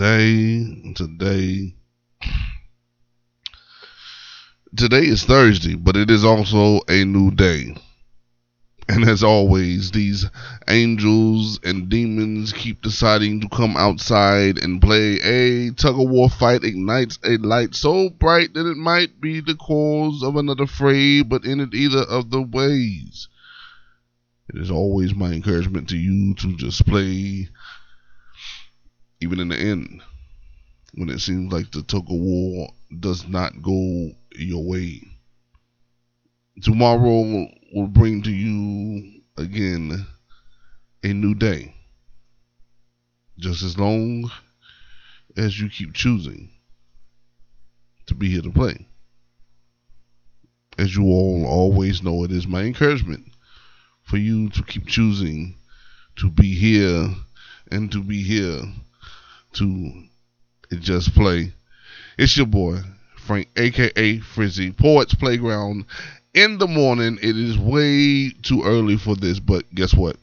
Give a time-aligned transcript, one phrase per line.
[0.00, 1.74] today, today,
[4.74, 7.76] today is Thursday, but it is also a new day.
[8.88, 10.24] And as always, these
[10.68, 15.20] angels and demons keep deciding to come outside and play.
[15.22, 19.54] A tug of war fight ignites a light so bright that it might be the
[19.54, 23.28] cause of another fray, but in it either of the ways.
[24.48, 27.50] It is always my encouragement to you to just play,
[29.20, 30.02] even in the end,
[30.94, 35.02] when it seems like the tug of war does not go your way.
[36.62, 40.06] Tomorrow will bring to you again
[41.02, 41.74] a new day.
[43.38, 44.30] Just as long
[45.36, 46.50] as you keep choosing
[48.06, 48.86] to be here to play.
[50.78, 53.30] As you all always know, it is my encouragement
[54.02, 55.56] for you to keep choosing
[56.16, 57.14] to be here
[57.70, 58.62] and to be here
[59.54, 60.04] to
[60.78, 61.52] just play.
[62.18, 62.78] It's your boy,
[63.16, 65.86] Frank, aka Frizzy, Poets Playground
[66.34, 67.18] in the morning.
[67.22, 70.16] It is way too early for this, but guess what?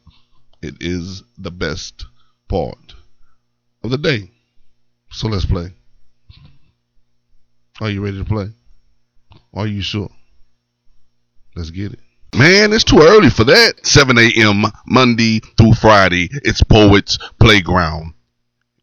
[0.61, 2.05] It is the best
[2.47, 2.95] part
[3.83, 4.31] of the day.
[5.11, 5.73] So let's play.
[7.79, 8.49] Are you ready to play?
[9.53, 10.09] Are you sure?
[11.55, 11.99] Let's get it.
[12.35, 13.85] Man, it's too early for that.
[13.85, 14.65] 7 a.m.
[14.85, 16.29] Monday through Friday.
[16.43, 18.13] It's Poets Playground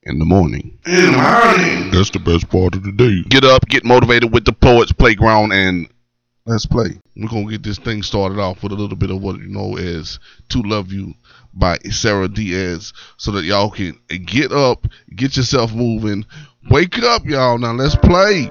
[0.05, 0.79] in the morning.
[0.87, 1.91] In the morning.
[1.91, 3.23] That's the best part of the day.
[3.29, 5.89] Get up, get motivated with the Poets Playground, and
[6.47, 6.99] let's play.
[7.17, 9.77] We're gonna get this thing started off with a little bit of what you know
[9.77, 10.19] as
[10.51, 11.15] "To Love You"
[11.55, 16.25] by Sarah Diaz, so that y'all can get up, get yourself moving,
[16.71, 17.59] wake up, y'all.
[17.59, 18.51] Now let's play.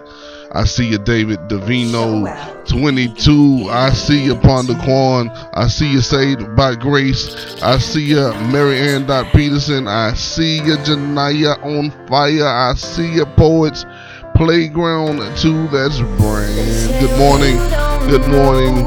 [0.56, 3.70] I see you, David Davino, 22.
[3.72, 5.50] I see you, Pondaquan.
[5.56, 7.60] I see you, Saved by Grace.
[7.64, 9.08] I see you, Mary Ann.
[9.32, 9.88] Peterson.
[9.88, 12.46] I see you, Janaya on fire.
[12.46, 13.86] I see you, Poets
[14.36, 15.68] Playground 2.
[15.70, 17.00] That's brand.
[17.00, 17.58] Good morning.
[18.08, 18.86] Good morning.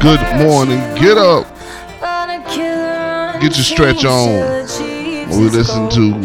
[0.00, 0.78] Good morning.
[0.94, 1.46] Get up.
[3.40, 4.66] Get your stretch on.
[5.30, 6.22] We listen to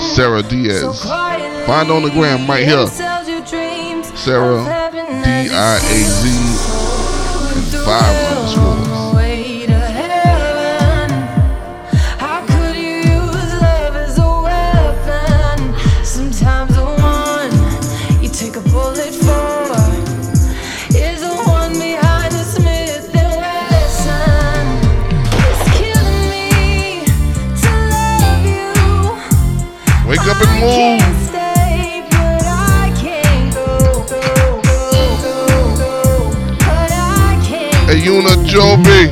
[0.00, 1.04] Sarah Diaz.
[1.04, 3.17] Find on the gram right here.
[4.18, 4.64] Sarah
[5.22, 6.28] D I A Z
[7.54, 8.88] and five underscores.
[30.08, 31.17] Wake up and move.
[37.98, 39.10] Ayoona Jobi.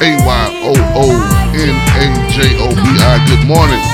[0.00, 1.06] A Y O O
[1.54, 3.26] N A J O B I.
[3.26, 3.93] Good morning.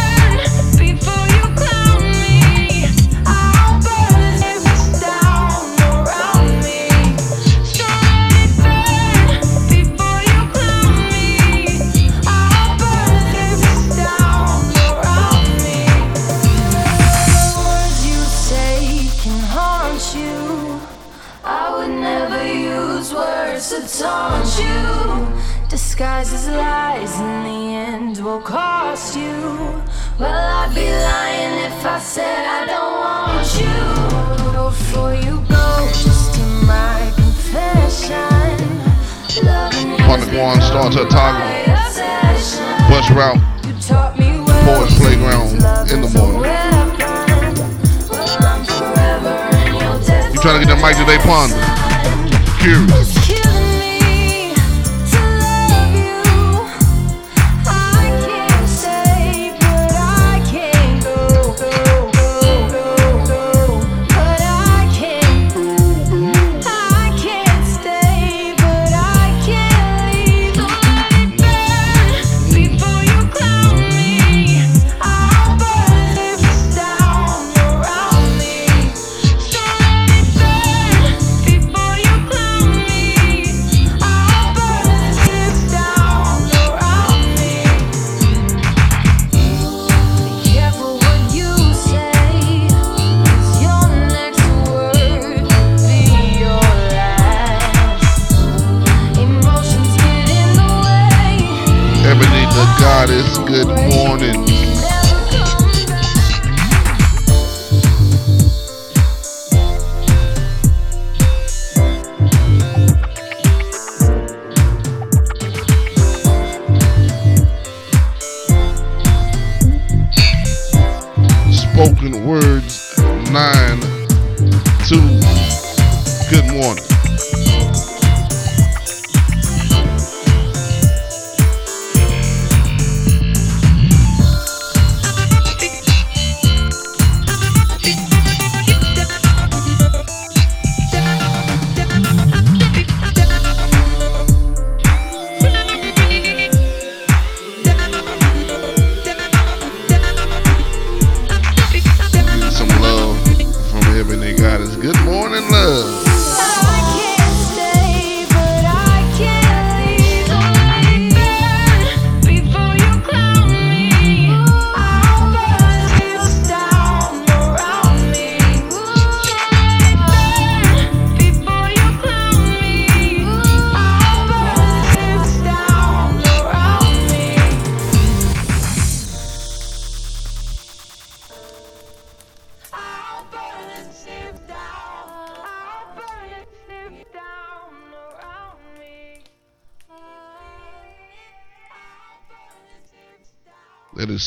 [40.41, 41.41] Pondaquan starts her toggle
[42.89, 43.39] Bus route
[44.65, 45.53] Poets Playground
[45.91, 46.51] in the morning
[50.33, 51.57] You trying to get that mic today, Ponder?
[52.59, 53.20] Curious.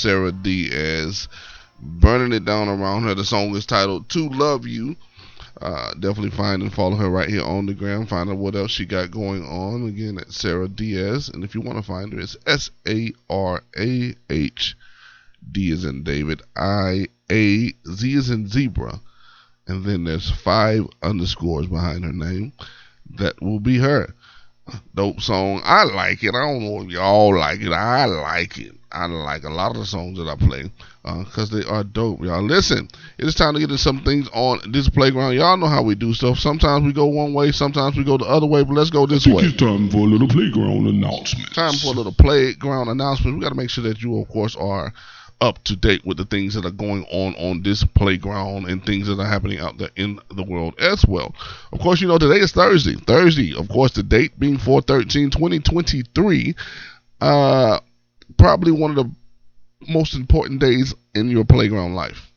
[0.04, 1.30] Sarah Diaz.
[1.80, 3.16] Burning it down around her.
[3.16, 4.98] The song is titled To Love You.
[5.62, 8.06] Uh, definitely find and follow her right here on the gram.
[8.06, 9.88] Find out what else she got going on.
[9.88, 11.30] Again, at Sarah Diaz.
[11.30, 14.76] And if you want to find her, it's S A R A H
[15.50, 19.00] D is in David, I A Z is in zebra.
[19.68, 22.52] And then there's five underscores behind her name.
[23.20, 24.14] That will be her.
[24.94, 25.62] Dope song.
[25.64, 26.36] I like it.
[26.36, 27.72] I don't know if y'all like it.
[27.72, 28.76] I like it.
[28.94, 30.72] I like a lot of the songs that I play
[31.04, 32.44] because uh, they are dope, y'all.
[32.44, 32.88] Listen,
[33.18, 35.34] it's time to get into some things on this playground.
[35.34, 36.38] Y'all know how we do stuff.
[36.38, 39.26] Sometimes we go one way, sometimes we go the other way, but let's go this
[39.26, 39.44] way.
[39.44, 41.54] It's time for a little playground announcement.
[41.54, 43.38] Time for a little playground announcement.
[43.38, 44.94] We got to make sure that you, of course, are
[45.42, 49.08] up to date with the things that are going on on this playground and things
[49.08, 51.36] that are happening out there in the world as well.
[51.74, 52.96] Of course, you know today is Thursday.
[52.96, 56.56] Thursday, of course, the date being 413 2023.
[57.20, 57.80] Uh,
[58.38, 59.12] probably one of the
[59.90, 62.32] most important days in your playground life.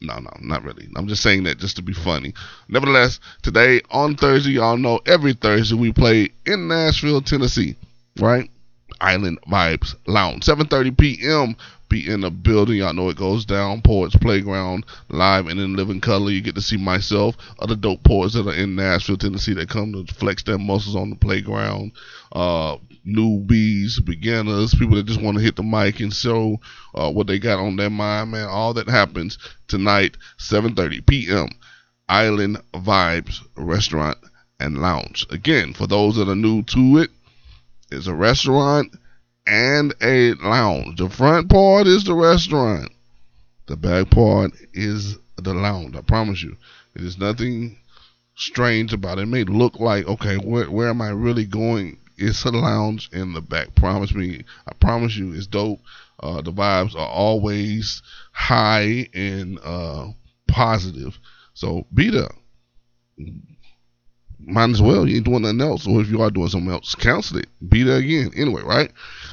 [0.00, 0.88] No, no, not really.
[0.96, 2.34] I'm just saying that just to be funny.
[2.68, 7.76] Nevertheless, today on Thursday, y'all know every Thursday we play in Nashville, Tennessee,
[8.18, 8.50] right?
[9.00, 10.44] Island Vibes Lounge.
[10.44, 11.56] 7:30 p.m.
[11.92, 12.78] Be in the building.
[12.78, 13.82] Y'all know it goes down.
[13.82, 16.30] Poets Playground live and in living color.
[16.30, 19.92] You get to see myself, other dope poets that are in Nashville, Tennessee that come
[19.92, 21.92] to flex their muscles on the playground.
[22.32, 26.58] Uh, newbies, beginners, people that just want to hit the mic and show
[26.94, 28.48] uh, what they got on their mind, man.
[28.48, 29.36] All that happens
[29.68, 31.50] tonight, 7:30 p.m.
[32.08, 34.16] Island Vibes Restaurant
[34.58, 35.26] and Lounge.
[35.28, 37.10] Again, for those that are new to it,
[37.90, 38.96] it's a restaurant
[39.46, 40.98] and a lounge.
[40.98, 42.92] The front part is the restaurant.
[43.66, 45.96] The back part is the lounge.
[45.96, 46.56] I promise you.
[46.94, 47.78] It is nothing
[48.34, 49.22] strange about it.
[49.22, 51.98] It may look like, okay, where, where am I really going?
[52.16, 53.74] It's a lounge in the back.
[53.74, 54.44] Promise me.
[54.66, 55.80] I promise you, it's dope.
[56.20, 58.02] Uh, the vibes are always
[58.32, 60.08] high and uh,
[60.46, 61.18] positive.
[61.54, 62.30] So be there
[64.46, 65.08] might as well.
[65.08, 65.86] You ain't doing nothing else.
[65.86, 67.48] Or if you are doing something else, cancel it.
[67.68, 68.30] Be there again.
[68.36, 68.90] Anyway, right?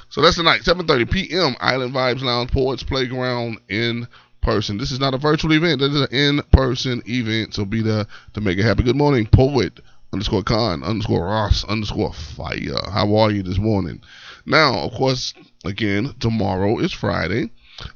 [0.09, 1.55] So that's tonight, 7.30 p.m.
[1.59, 4.07] Island Vibes Lounge, Poets Playground in
[4.41, 4.77] person.
[4.77, 5.81] This is not a virtual event.
[5.81, 7.53] This is an in-person event.
[7.53, 8.85] So be there to make it happen.
[8.85, 9.79] Good morning, Poet
[10.11, 12.89] underscore Con underscore Ross underscore Fire.
[12.91, 14.01] How are you this morning?
[14.45, 15.33] Now, of course,
[15.65, 17.51] again, tomorrow is Friday.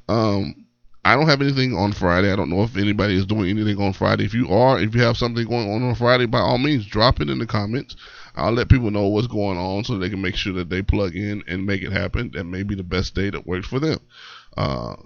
[0.08, 0.63] Um,
[1.04, 2.32] I don't have anything on Friday.
[2.32, 4.24] I don't know if anybody is doing anything on Friday.
[4.24, 7.20] If you are, if you have something going on on Friday, by all means, drop
[7.20, 7.94] it in the comments.
[8.36, 11.14] I'll let people know what's going on so they can make sure that they plug
[11.14, 12.30] in and make it happen.
[12.32, 13.98] That may be the best day that works for them.
[14.56, 14.96] Uh,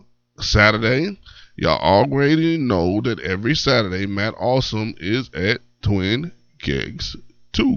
[0.40, 1.18] Saturday,
[1.56, 7.16] y'all already know that every Saturday, Matt Awesome is at Twin Gigs
[7.52, 7.76] 2.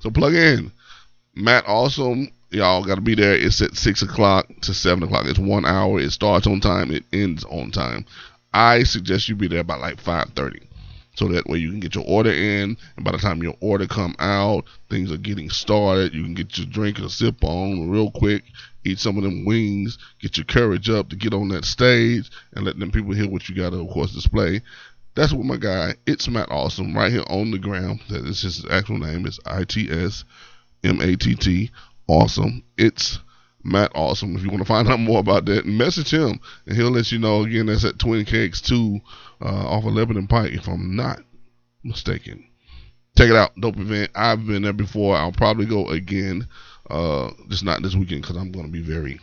[0.00, 0.72] So plug in.
[1.34, 3.34] Matt Awesome y'all got to be there.
[3.34, 5.26] It's at six o'clock to seven o'clock.
[5.26, 6.00] It's one hour.
[6.00, 6.90] It starts on time.
[6.90, 8.06] It ends on time.
[8.52, 10.66] I suggest you be there by like five thirty,
[11.14, 13.86] so that way you can get your order in, and by the time your order
[13.86, 16.14] come out, things are getting started.
[16.14, 18.44] You can get your drink or sip on real quick.
[18.84, 19.98] Eat some of them wings.
[20.20, 23.48] Get your courage up to get on that stage and let them people hear what
[23.48, 24.62] you got to, of course, display.
[25.16, 28.00] That's what my guy, it's Matt Awesome, right here on the ground.
[28.10, 29.26] That is his actual name.
[29.26, 30.24] It's I T S
[30.84, 31.70] M A T T
[32.08, 32.62] awesome.
[32.76, 33.18] It's
[33.62, 34.36] Matt Awesome.
[34.36, 37.18] If you want to find out more about that, message him and he'll let you
[37.18, 37.42] know.
[37.42, 39.00] Again, that's at Twin Cakes 2
[39.42, 41.20] uh, off of Lebanon Pike, if I'm not
[41.82, 42.46] mistaken.
[43.16, 43.58] Check it out.
[43.58, 44.10] Dope event.
[44.14, 45.16] I've been there before.
[45.16, 46.46] I'll probably go again.
[46.88, 49.18] Uh, just not this weekend because I'm going to be very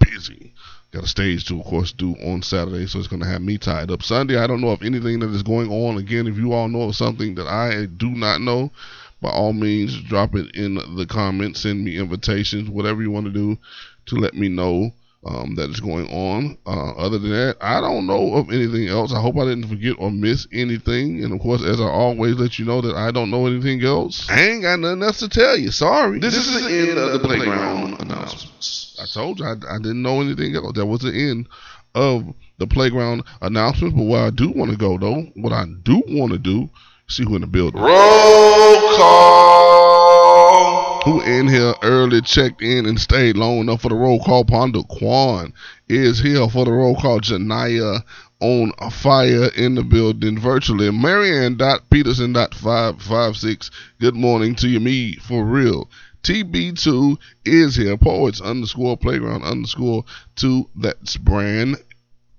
[0.00, 0.54] busy.
[0.90, 3.58] Got a stage to, of course, do on Saturday, so it's going to have me
[3.58, 4.02] tied up.
[4.02, 5.98] Sunday, I don't know if anything that is going on.
[5.98, 8.72] Again, if you all know of something that I do not know,
[9.20, 11.60] by all means, drop it in the comments.
[11.60, 13.58] Send me invitations, whatever you want to do
[14.06, 14.92] to let me know
[15.26, 16.56] um, that is going on.
[16.66, 19.12] Uh, other than that, I don't know of anything else.
[19.12, 21.24] I hope I didn't forget or miss anything.
[21.24, 24.28] And of course, as I always let you know that I don't know anything else,
[24.30, 25.70] I ain't got nothing else to tell you.
[25.70, 26.20] Sorry.
[26.20, 28.98] This, this is, the end, end of the playground, playground announcements.
[29.02, 30.72] I told you I, I didn't know anything else.
[30.74, 31.48] That was the end
[31.94, 33.96] of the playground announcements.
[33.96, 36.70] But where I do want to go, though, what I do want to do
[37.10, 37.80] See who in the building.
[37.80, 40.58] Roll call.
[41.04, 44.44] Who in here early checked in and stayed long enough for the roll call?
[44.44, 45.54] Ponda Quan
[45.88, 47.20] is here for the roll call.
[47.20, 48.02] Janaya
[48.40, 50.90] on fire in the building virtually.
[50.90, 53.70] Marianne dot Peterson dot five five six.
[54.00, 55.88] Good morning to you, me for real.
[56.24, 57.96] TB2 is here.
[57.96, 60.04] Poets underscore playground underscore
[60.36, 60.68] two.
[60.76, 61.78] That's brand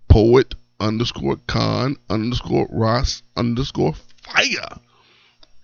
[0.09, 3.95] poet underscore con underscore Ross underscore
[4.31, 4.79] fire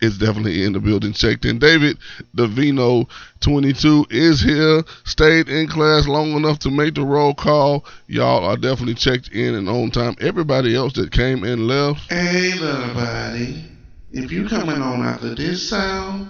[0.01, 1.13] is definitely in the building.
[1.13, 1.59] Checked in.
[1.59, 1.97] David
[2.35, 3.09] Davino,
[3.41, 4.83] 22, is here.
[5.05, 7.85] Stayed in class long enough to make the roll call.
[8.07, 10.15] Y'all are definitely checked in and on time.
[10.19, 13.65] Everybody else that came and left, Hey, little buddy.
[14.11, 16.29] If you coming on after this sound,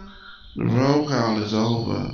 [0.55, 2.11] the roll call is over.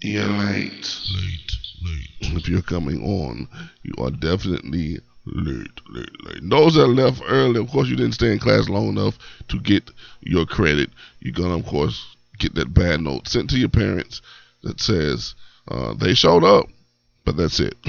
[0.00, 0.98] You're late.
[1.14, 1.52] late,
[1.84, 2.36] late.
[2.36, 3.48] If you're coming on,
[3.82, 6.40] you are definitely late, late, late.
[6.42, 9.90] Those that left early, of course, you didn't stay in class long enough to get
[10.20, 10.90] your credit.
[11.20, 14.22] You're gonna, of course, get that bad note sent to your parents
[14.62, 15.34] that says
[15.68, 16.66] uh, they showed up,
[17.24, 17.76] but that's it.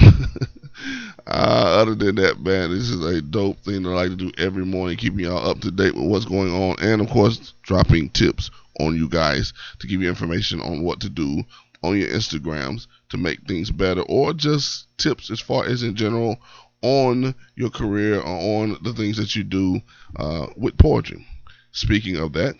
[1.26, 4.32] uh, other than that, man, this is a dope thing that I like to do
[4.38, 8.10] every morning, keeping y'all up to date with what's going on, and of course, dropping
[8.10, 8.50] tips
[8.80, 11.44] on you guys to give you information on what to do
[11.82, 16.38] on your Instagrams to make things better, or just tips as far as in general
[16.84, 19.80] on your career or on the things that you do
[20.16, 21.26] uh, with poetry.
[21.72, 22.56] Speaking of that,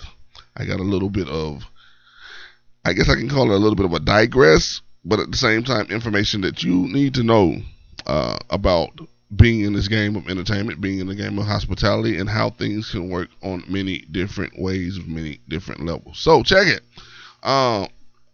[0.57, 1.62] I got a little bit of,
[2.85, 5.37] I guess I can call it a little bit of a digress, but at the
[5.37, 7.57] same time, information that you need to know
[8.07, 8.99] uh, about
[9.37, 12.90] being in this game of entertainment, being in the game of hospitality, and how things
[12.90, 16.19] can work on many different ways, many different levels.
[16.19, 16.83] So check it.
[17.43, 17.88] Um,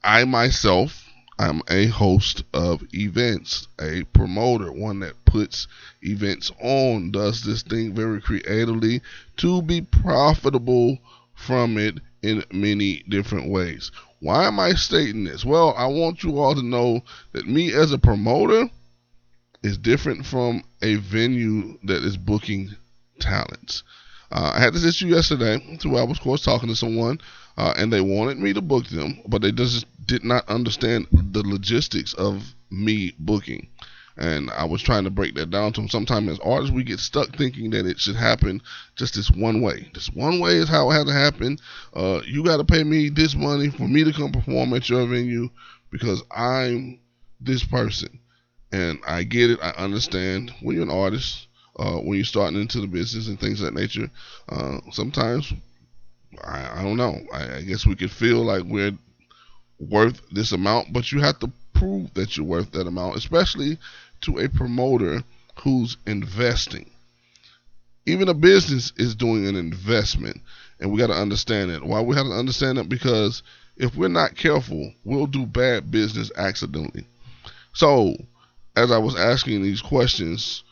[0.04, 0.99] I myself,
[1.40, 5.68] I'm a host of events, a promoter, one that puts
[6.02, 9.00] events on, does this thing very creatively
[9.38, 10.98] to be profitable
[11.34, 13.90] from it in many different ways.
[14.18, 15.42] Why am I stating this?
[15.42, 17.00] Well, I want you all to know
[17.32, 18.68] that me as a promoter
[19.62, 22.68] is different from a venue that is booking
[23.18, 23.82] talents.
[24.30, 27.18] Uh, I had this issue yesterday, so I was, of course, talking to someone,
[27.60, 31.42] uh, and they wanted me to book them, but they just did not understand the
[31.42, 33.68] logistics of me booking.
[34.16, 35.90] And I was trying to break that down to them.
[35.90, 38.62] Sometimes as artists, we get stuck thinking that it should happen
[38.96, 39.90] just this one way.
[39.92, 41.58] This one way is how it has to happen.
[41.92, 45.06] Uh, you got to pay me this money for me to come perform at your
[45.06, 45.50] venue
[45.90, 46.98] because I'm
[47.42, 48.20] this person.
[48.72, 49.58] And I get it.
[49.62, 51.46] I understand when you're an artist,
[51.78, 54.10] uh, when you're starting into the business and things of that nature.
[54.48, 55.52] Uh, sometimes,
[56.44, 57.18] I, I don't know.
[57.32, 58.96] I, I guess we could feel like we're
[59.78, 63.78] worth this amount, but you have to prove that you're worth that amount, especially
[64.22, 65.22] to a promoter
[65.62, 66.90] who's investing.
[68.06, 70.40] Even a business is doing an investment,
[70.78, 71.84] and we got to understand it.
[71.84, 72.88] Why we have to understand it?
[72.88, 73.42] Because
[73.76, 77.06] if we're not careful, we'll do bad business accidentally.
[77.72, 78.14] So,
[78.76, 80.64] as I was asking these questions,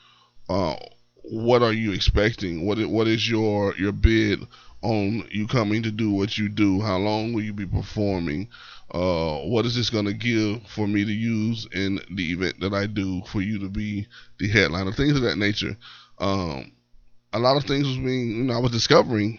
[0.49, 0.77] uh,
[1.23, 2.67] what are you expecting?
[2.67, 4.41] What is, what is your your bid
[4.83, 6.81] on you coming to do what you do?
[6.81, 8.49] How long will you be performing?
[8.91, 12.73] Uh, what is this going to give for me to use in the event that
[12.73, 14.07] I do for you to be
[14.39, 14.93] the headliner?
[14.93, 15.77] Things of that nature.
[16.19, 16.73] Um,
[17.33, 19.39] a lot of things was being, you know, I was discovering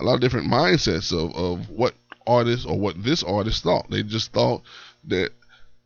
[0.00, 1.94] a lot of different mindsets of, of what
[2.26, 3.90] artists or what this artist thought.
[3.90, 4.62] They just thought
[5.04, 5.30] that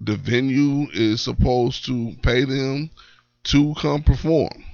[0.01, 2.91] the venue is supposed to pay them
[3.45, 4.65] to come perform.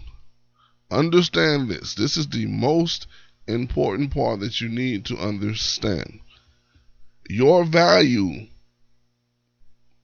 [0.91, 1.95] Understand this.
[1.95, 3.07] This is the most
[3.49, 6.21] important part that you need to understand.
[7.29, 8.47] Your value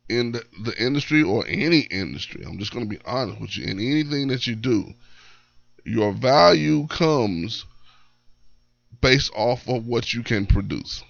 [0.08, 3.80] in the, industry or any industry, I'm just going to be honest with you, in
[3.80, 4.92] anything that you do,
[5.84, 7.64] your value comes
[9.00, 11.02] based off of what you can produce.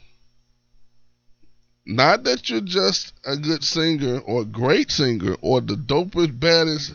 [1.87, 6.95] Not that you're just a good singer or a great singer or the dopest, baddest.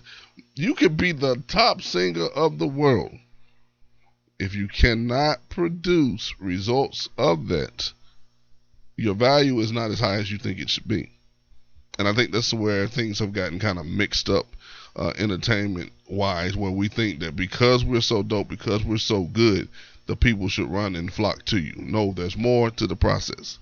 [0.55, 3.13] You could be the top singer of the world.
[4.39, 7.91] If you cannot produce results of that,
[8.95, 11.11] your value is not as high as you think it should be.
[11.97, 14.45] And I think that's where things have gotten kind of mixed up
[14.95, 19.67] uh, entertainment wise, where we think that because we're so dope, because we're so good,
[20.07, 21.73] the people should run and flock to you.
[21.77, 23.59] No, there's more to the process.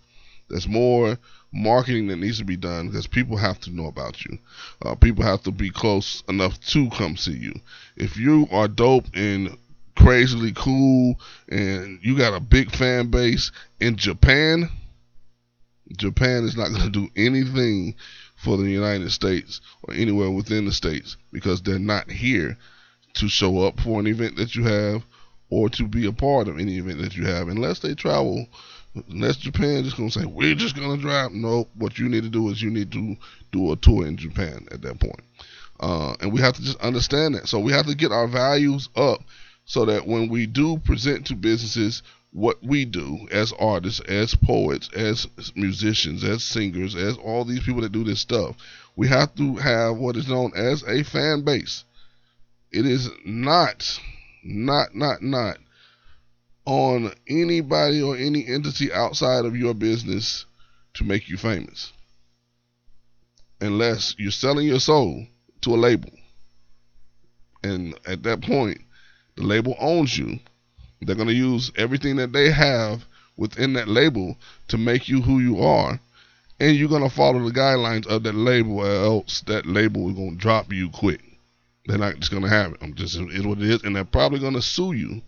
[0.50, 1.18] There's more
[1.52, 4.38] marketing that needs to be done because people have to know about you.
[4.86, 7.54] Uh, people have to be close enough to come see you.
[7.96, 9.58] If you are dope and
[9.98, 14.70] crazily cool and you got a big fan base in Japan,
[15.98, 17.96] Japan is not going to do anything
[18.36, 22.58] for the United States or anywhere within the states because they're not here
[23.16, 25.04] to show up for an event that you have
[25.50, 27.48] or to be a part of any event that you have.
[27.48, 28.48] Unless they travel
[29.10, 31.32] unless Japan just gonna say we're just gonna drive.
[31.32, 33.16] No what you need to do is you need to
[33.51, 35.22] do a tour in Japan at that point.
[35.80, 37.48] Uh, and we have to just understand that.
[37.48, 39.22] So we have to get our values up
[39.68, 44.90] so that when we do present to businesses what we do as artists, as poets,
[44.96, 48.56] as musicians, as singers, as all these people that do this stuff,
[48.96, 51.84] we have to have what is known as a fan base.
[52.72, 54.00] It is not,
[54.42, 55.58] not, not, not
[56.66, 60.46] on anybody or any entity outside of your business
[60.94, 61.92] to make you famous.
[63.60, 65.28] Unless you're selling your soul
[65.62, 66.12] to a label.
[67.64, 68.80] And at that point,
[69.38, 70.39] the label owns you.
[71.01, 73.06] They're going to use everything that they have
[73.38, 74.36] within that label
[74.67, 76.00] to make you who you are.
[76.60, 80.15] And you're going to follow the guidelines of that label, or else that label is
[80.15, 81.22] going to drop you quick.
[81.86, 82.79] They're not just going to have it.
[82.82, 83.84] I'm just, it's what it is.
[83.84, 85.22] And they're probably going to sue you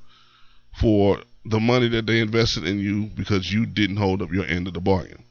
[0.79, 4.67] for the money that they invested in you because you didn't hold up your end
[4.67, 5.23] of the bargain.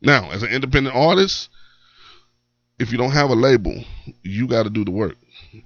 [0.00, 1.48] Now, as an independent artist,
[2.78, 3.84] if you don't have a label,
[4.22, 5.16] you got to do the work.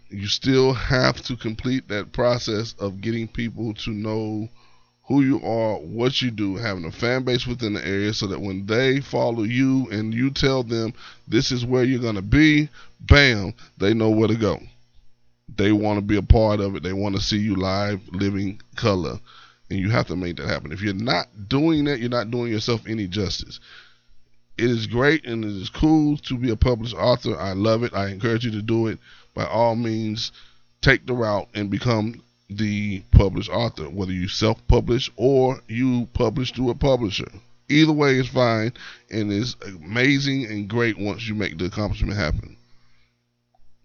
[0.09, 4.49] You still have to complete that process of getting people to know
[5.11, 8.41] who you are, what you do, having a fan base within the area so that
[8.41, 10.95] when they follow you and you tell them
[11.27, 12.69] this is where you're going to be,
[13.01, 14.61] bam, they know where to go.
[15.57, 16.85] They want to be a part of it.
[16.85, 19.19] They want to see you live, living color.
[19.69, 20.71] And you have to make that happen.
[20.71, 23.59] If you're not doing that, you're not doing yourself any justice.
[24.57, 27.37] It is great and it is cool to be a published author.
[27.37, 27.95] I love it.
[27.95, 28.99] I encourage you to do it.
[29.41, 30.33] By all means,
[30.83, 36.53] take the route and become the published author, whether you self publish or you publish
[36.53, 37.33] through a publisher.
[37.71, 38.75] Either way is fine
[39.11, 42.59] and is amazing and great once you make the accomplishment happen.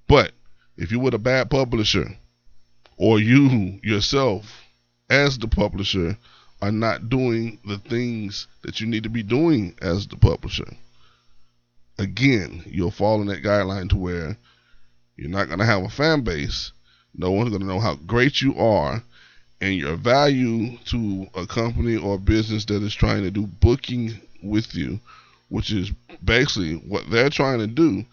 [0.09, 0.33] But
[0.75, 2.17] if you're with a bad publisher
[2.97, 4.61] or you yourself
[5.09, 6.17] as the publisher
[6.61, 10.75] are not doing the things that you need to be doing as the publisher,
[11.97, 14.37] again, you'll fall in that guideline to where
[15.17, 16.71] you're not going to have a fan base.
[17.13, 19.01] No one's going to know how great you are
[19.61, 24.75] and your value to a company or business that is trying to do booking with
[24.75, 24.99] you,
[25.49, 25.91] which is
[26.23, 28.05] basically what they're trying to do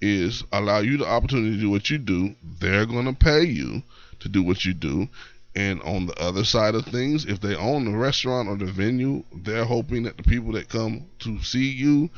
[0.00, 2.34] is allow you the opportunity to do what you do.
[2.60, 3.82] They're going to pay you
[4.20, 5.08] to do what you do.
[5.54, 9.22] And on the other side of things, if they own the restaurant or the venue,
[9.34, 12.10] they're hoping that the people that come to see you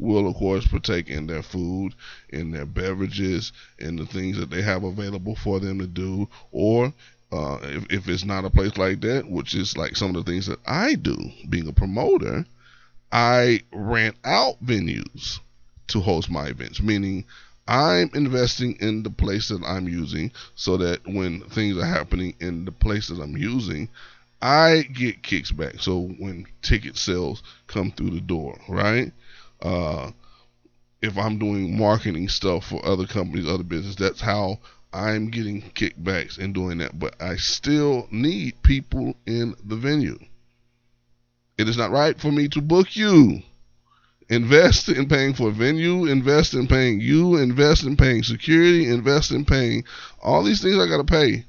[0.00, 1.94] will, of course, partake in their food,
[2.30, 6.28] in their beverages, in the things that they have available for them to do.
[6.50, 6.92] Or
[7.32, 10.30] uh, if, if it's not a place like that, which is like some of the
[10.30, 11.16] things that I do,
[11.48, 12.44] being a promoter,
[13.12, 15.40] I rent out venues
[15.88, 17.24] to host my events, meaning
[17.66, 22.64] I'm investing in the place that I'm using so that when things are happening in
[22.64, 23.88] the places I'm using,
[24.42, 25.80] I get kicks back.
[25.80, 29.12] So when ticket sales come through the door, right?
[29.62, 30.10] Uh,
[31.02, 34.58] if I'm doing marketing stuff for other companies, other business, that's how
[34.92, 36.98] I'm getting kickbacks and doing that.
[36.98, 40.18] But I still need people in the venue.
[41.56, 43.42] It is not right for me to book you
[44.30, 49.32] invest in paying for a venue, invest in paying you, invest in paying security, invest
[49.32, 49.84] in paying
[50.22, 51.44] all these things I got to pay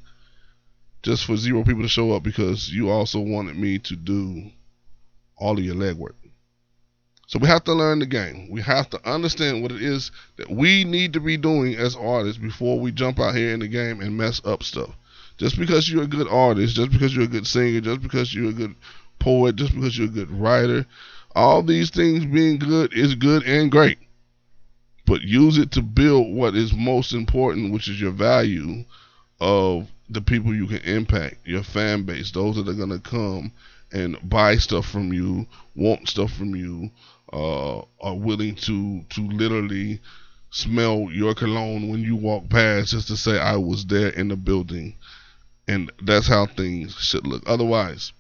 [1.04, 4.50] just for zero people to show up because you also wanted me to do
[5.38, 6.16] all of your legwork.
[7.32, 8.50] So we have to learn the game.
[8.52, 12.42] We have to understand what it is that we need to be doing as artists
[12.42, 14.90] before we jump out here in the game and mess up stuff.
[15.38, 18.50] Just because you're a good artist, just because you're a good singer, just because you're
[18.50, 18.76] a good
[19.20, 20.86] poet, just because you're a good writer,
[21.34, 24.00] all these things being good is good and great.
[25.06, 28.84] But use it to build what is most important, which is your value
[29.40, 33.54] of the people you can impact, your fan base, those that are going to come
[33.94, 36.92] and buy stuff from you, want stuff from you,
[37.34, 40.00] uh, are willing to to literally
[40.52, 44.36] smell your cologne when you walk past just to say I was there in the
[44.36, 44.96] building.
[45.68, 47.44] And that's how things should look.
[47.48, 48.12] Otherwise,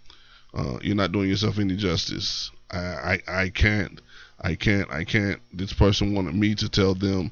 [0.53, 2.49] uh, you're not doing yourself any justice.
[2.71, 3.99] I, I, I can't,
[4.39, 5.41] I can't, I can't.
[5.53, 7.31] This person wanted me to tell them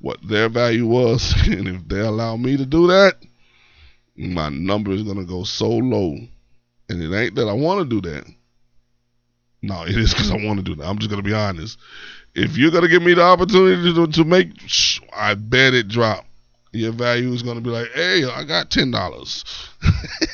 [0.00, 3.16] what their value was, and if they allow me to do that,
[4.16, 6.18] my number is gonna go so low.
[6.88, 8.24] And it ain't that I want to do that.
[9.62, 10.86] No, it is because I want to do that.
[10.86, 11.78] I'm just gonna be honest.
[12.34, 14.50] If you're gonna give me the opportunity to, to make,
[15.14, 16.24] I bet it drop.
[16.72, 19.44] Your value is gonna be like, hey, I got ten dollars.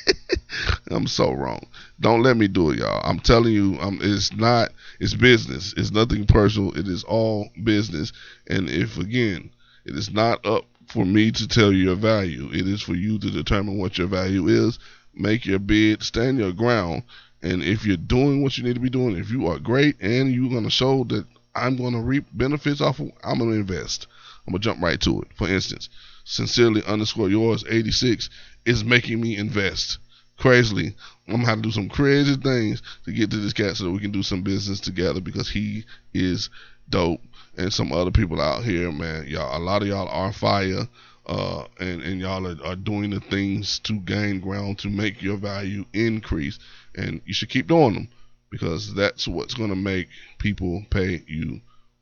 [0.90, 1.66] I'm so wrong.
[2.00, 3.00] Don't let me do it, y'all.
[3.04, 4.70] I'm telling you, um, it's not.
[5.00, 5.74] It's business.
[5.76, 6.76] It's nothing personal.
[6.78, 8.12] It is all business.
[8.48, 9.50] And if again,
[9.84, 12.48] it is not up for me to tell you your value.
[12.52, 14.78] It is for you to determine what your value is.
[15.14, 17.02] Make your bid, stand your ground,
[17.42, 20.33] and if you're doing what you need to be doing, if you are great and
[20.33, 24.07] you're gonna show that I'm gonna reap benefits off of, I'm gonna invest.
[24.46, 25.29] I'm gonna jump right to it.
[25.37, 25.88] For instance,
[26.25, 28.29] sincerely underscore yours 86
[28.64, 29.99] is making me invest
[30.38, 30.94] crazily.
[31.29, 33.90] I'm gonna have to do some crazy things to get to this cat so that
[33.92, 36.51] we can do some business together because he is
[36.88, 37.20] dope.
[37.57, 39.57] And some other people out here, man, y'all.
[39.57, 40.88] A lot of y'all are fire.
[41.27, 45.37] uh, and and y'all are, are doing the things to gain ground to make your
[45.37, 46.59] value increase,
[46.96, 48.09] and you should keep doing them
[48.50, 51.61] because that's what's going to make people pay you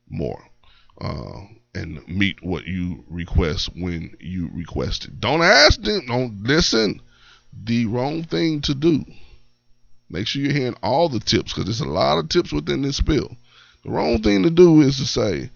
[0.09, 0.41] more.
[0.99, 1.41] Uh,
[1.75, 5.19] and meet what you request when you request it.
[5.19, 6.05] Don't ask them.
[6.07, 7.01] Don't listen.
[7.65, 9.03] The wrong thing to do.
[10.09, 13.01] Make sure you're hearing all the tips because there's a lot of tips within this
[13.01, 13.35] bill.
[13.83, 15.49] The wrong thing to do is to say,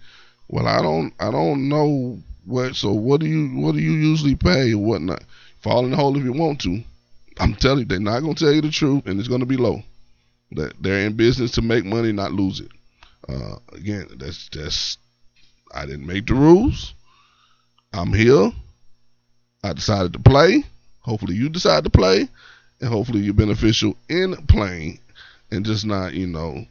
[0.48, 2.76] "Well, I don't, I don't know what.
[2.76, 5.24] So what do you, what do you usually pay or whatnot?
[5.62, 6.82] Fall in the hole if you want to.
[7.40, 9.82] I'm telling you, they're not gonna tell you the truth, and it's gonna be low.
[10.52, 12.70] That they're in business to make money, not lose it.
[13.28, 14.98] Uh, again, that's that's.
[15.72, 16.94] I didn't make the rules.
[17.92, 18.50] I'm here.
[19.62, 20.64] I decided to play.
[21.00, 22.28] Hopefully, you decide to play,
[22.80, 24.98] and hopefully, you're beneficial in playing,
[25.50, 26.66] and just not, you know,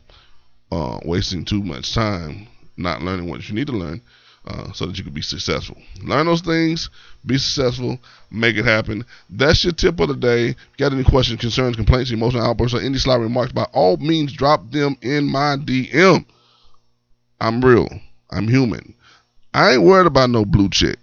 [0.71, 2.47] uh, wasting too much time
[2.79, 4.01] not learning what you need to learn
[4.47, 5.78] uh, so that you can be successful.
[6.02, 6.89] Learn those things,
[7.25, 7.99] be successful,
[8.32, 9.06] make it happen.
[9.30, 10.56] That's your tip of the day.
[10.78, 14.71] Got any questions, concerns, complaints, emotional outbursts, or any sly remarks, by all means, drop
[14.71, 16.25] them in my DM.
[17.41, 17.88] I'm real.
[18.32, 18.93] I'm human.
[19.54, 20.97] I ain't worried about no blue check.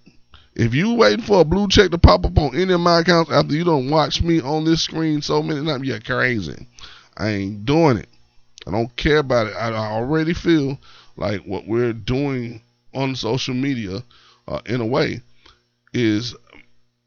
[0.54, 3.30] If you waiting for a blue check to pop up on any of my accounts
[3.30, 6.66] after you don't watch me on this screen so many times, you're crazy.
[7.16, 8.08] I ain't doing it.
[8.66, 9.54] I don't care about it.
[9.54, 10.78] I, I already feel
[11.16, 12.62] like what we're doing
[12.96, 14.02] on social media,
[14.48, 15.20] uh, in a way,
[15.92, 16.34] is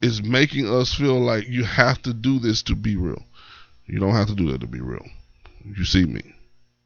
[0.02, 3.21] is making us feel like you have to do this to be real.
[3.86, 5.06] You don't have to do that to be real.
[5.65, 6.21] You see me.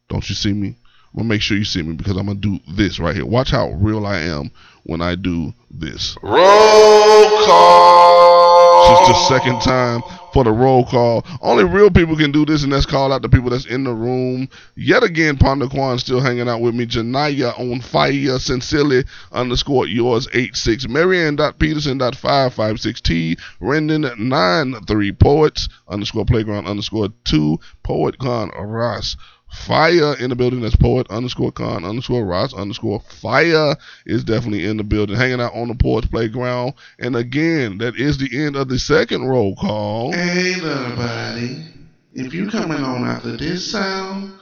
[0.09, 0.69] Don't you see me?
[1.13, 3.25] I'm gonna make sure you see me because I'm gonna do this right here.
[3.25, 4.49] Watch how real I am
[4.83, 6.17] when I do this.
[6.23, 8.89] Roll call.
[8.89, 10.01] This is the second time
[10.34, 11.26] for the roll call.
[11.41, 13.93] Only real people can do this, and that's call out the people that's in the
[13.93, 14.50] room.
[14.76, 16.86] Yet again, Ponda Kwan still hanging out with me.
[16.88, 20.89] Janaya on fire, sincerely underscore yours 86.
[20.89, 23.38] Marianne dot Peterson dot 556 T.
[23.62, 27.60] Rendon 93 Poets underscore playground underscore 2.
[27.84, 29.15] Poet Con Ross.
[29.53, 30.61] Fire in the building.
[30.61, 35.53] That's poet underscore con underscore Ross underscore fire is definitely in the building, hanging out
[35.53, 36.73] on the porch playground.
[36.99, 40.11] And again, that is the end of the second roll call.
[40.11, 41.67] Hey, little buddy.
[42.13, 44.33] If you coming on after this sound,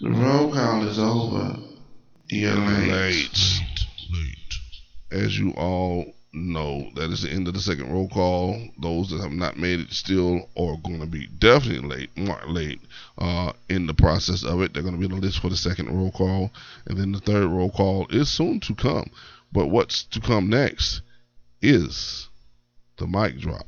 [0.00, 1.58] the roll call is over.
[2.28, 2.90] You're late.
[2.90, 3.86] Late.
[4.10, 4.54] Late.
[5.12, 8.60] As you all know, that is the end of the second roll call.
[8.80, 12.10] Those that have not made it still are going to be definitely late,
[12.46, 12.80] late
[13.18, 14.72] uh, in the process of it.
[14.72, 16.50] They're going to be on the list for the second roll call.
[16.86, 19.10] And then the third roll call is soon to come.
[19.52, 21.00] But what's to come next
[21.62, 22.28] is
[22.98, 23.66] the mic drop.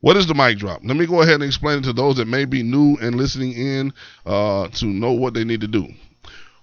[0.00, 0.80] What is the mic drop?
[0.82, 3.52] Let me go ahead and explain it to those that may be new and listening
[3.52, 3.92] in
[4.26, 5.86] uh, to know what they need to do.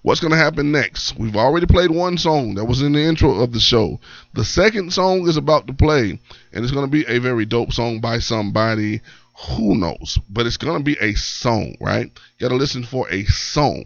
[0.01, 1.17] What's going to happen next?
[1.17, 3.99] We've already played one song that was in the intro of the show.
[4.33, 6.17] The second song is about to play,
[6.53, 9.01] and it's going to be a very dope song by somebody.
[9.49, 10.17] Who knows?
[10.29, 12.05] But it's going to be a song, right?
[12.05, 13.83] You got to listen for a song.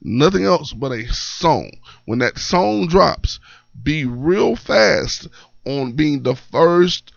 [0.00, 1.70] Nothing else but a song.
[2.06, 3.38] When that song drops,
[3.84, 5.28] be real fast
[5.64, 7.12] on being the first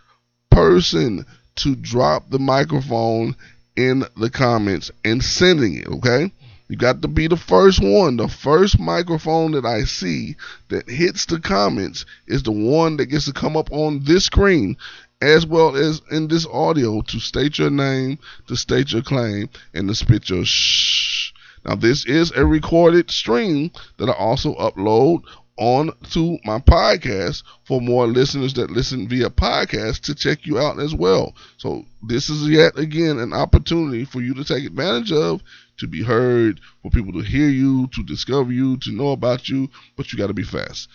[0.51, 3.35] person to drop the microphone
[3.75, 6.31] in the comments and sending it, okay?
[6.67, 8.17] You got to be the first one.
[8.17, 10.35] The first microphone that I see
[10.69, 14.77] that hits the comments is the one that gets to come up on this screen
[15.21, 19.87] as well as in this audio to state your name, to state your claim, and
[19.87, 21.31] to spit your shh.
[21.65, 25.23] Now, this is a recorded stream that I also upload
[25.57, 30.79] on to my podcast for more listeners that listen via podcast to check you out
[30.79, 31.33] as well.
[31.57, 35.41] So this is yet again an opportunity for you to take advantage of,
[35.77, 39.69] to be heard, for people to hear you, to discover you, to know about you,
[39.95, 40.89] but you got to be fast.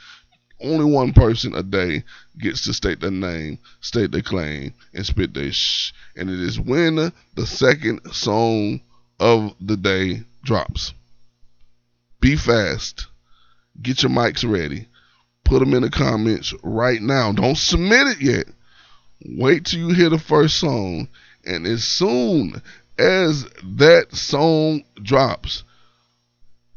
[0.63, 2.05] Only one person a day
[2.39, 5.93] gets to state their name, state their claim, and spit their shh.
[6.17, 8.83] And it is when the second song
[9.19, 10.93] of the day drops.
[12.21, 13.07] Be fast
[13.83, 14.87] Get your mics ready.
[15.45, 17.33] Put them in the comments right now.
[17.33, 18.47] Don't submit it yet.
[19.25, 21.09] Wait till you hear the first song.
[21.45, 22.61] And as soon
[22.99, 25.65] as that song drops,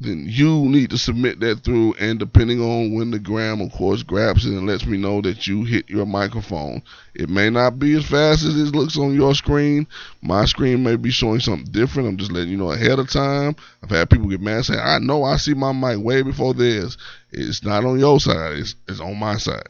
[0.03, 1.93] then you need to submit that through.
[1.95, 5.47] And depending on when the gram, of course, grabs it and lets me know that
[5.47, 6.83] you hit your microphone,
[7.15, 9.87] it may not be as fast as it looks on your screen.
[10.21, 12.09] My screen may be showing something different.
[12.09, 13.55] I'm just letting you know ahead of time.
[13.81, 16.97] I've had people get mad saying, I know I see my mic way before theirs.
[17.31, 19.69] It's not on your side, it's, it's on my side.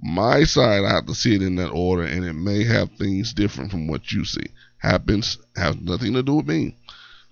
[0.00, 3.32] My side, I have to see it in that order, and it may have things
[3.32, 4.46] different from what you see.
[4.78, 6.76] Happens, has nothing to do with me.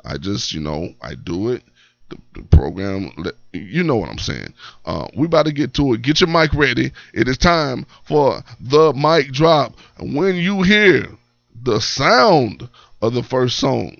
[0.04, 1.64] I just, you know, I do it
[2.10, 3.12] the, the program.
[3.52, 4.52] You know what I'm saying.
[4.84, 6.02] Uh, we about to get to it.
[6.02, 6.92] Get your mic ready.
[7.14, 9.74] It is time for the mic drop.
[9.98, 11.06] And when you hear
[11.62, 12.68] the sound
[13.02, 13.96] of the first song,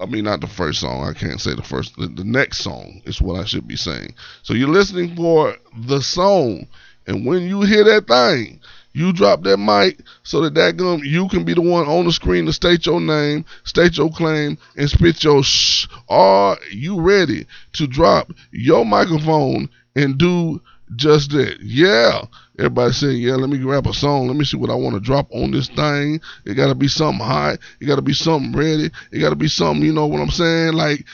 [0.00, 1.04] I mean, not the first song.
[1.04, 1.96] I can't say the first.
[1.96, 4.14] The, the, next song is what I should be saying.
[4.42, 6.66] So you're listening for the song,
[7.06, 8.60] and when you hear that thing,
[8.92, 12.12] you drop that mic so that that gum you can be the one on the
[12.12, 15.86] screen to state your name, state your claim, and spit your shh.
[16.08, 20.60] Are you ready to drop your microphone and do
[20.96, 21.58] just that?
[21.60, 22.22] Yeah.
[22.58, 24.26] Everybody saying, yeah, let me grab a song.
[24.28, 26.20] Let me see what I want to drop on this thing.
[26.44, 27.58] It got to be something hot.
[27.80, 28.90] It got to be something ready.
[29.10, 30.74] It got to be something, you know what I'm saying?
[30.74, 31.06] Like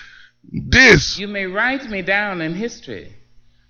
[0.53, 1.17] this.
[1.17, 3.15] You may write me down in history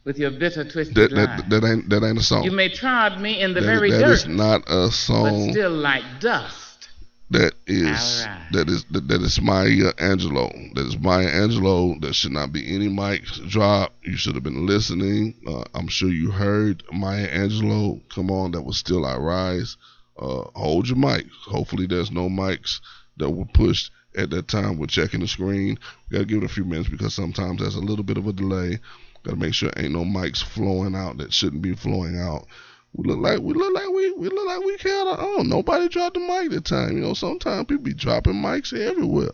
[0.09, 2.43] with your bitter twisted that, that, that, ain't that ain't a song.
[2.43, 4.07] You may trod me in the that, very that dirt.
[4.07, 5.49] That is not a song.
[5.49, 6.89] But still like dust.
[7.31, 8.49] That is right.
[8.53, 10.75] that is that, that is Maya Angelou.
[10.75, 12.01] That is Maya Angelou.
[12.01, 13.93] There should not be any mics drop.
[14.03, 15.35] You should have been listening.
[15.47, 18.01] Uh, I'm sure you heard Maya Angelou.
[18.09, 19.77] Come on, that was still I rise.
[20.19, 21.27] Uh, hold your mic.
[21.45, 22.81] Hopefully, there's no mics
[23.19, 24.79] that were pushed at that time.
[24.79, 25.79] We're checking the screen.
[26.11, 28.33] We gotta give it a few minutes because sometimes there's a little bit of a
[28.33, 28.79] delay.
[29.23, 32.47] Gotta make sure ain't no mics flowing out that shouldn't be flowing out.
[32.95, 36.15] We look like we look like we we look like we of oh nobody dropped
[36.15, 36.97] the mic that time.
[36.97, 39.31] You know, sometimes people be dropping mics everywhere.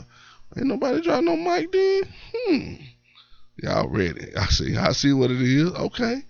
[0.57, 2.03] Ain't nobody drop no mic then.
[2.35, 2.75] Hmm.
[3.63, 4.35] Y'all ready?
[4.37, 4.77] I see.
[4.77, 5.71] I see what it is.
[5.73, 6.23] Okay.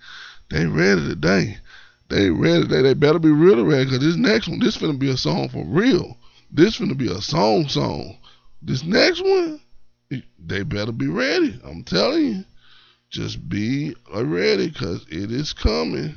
[0.50, 1.58] They ready today.
[2.08, 2.82] They ready today.
[2.82, 5.64] They better be really ready because this next one, this finna be a song for
[5.64, 6.18] real.
[6.50, 8.18] This finna be a song song.
[8.64, 9.61] This next one,
[10.38, 11.61] they better be ready.
[11.64, 12.44] I'm telling you.
[13.11, 16.16] Just be ready because it is coming.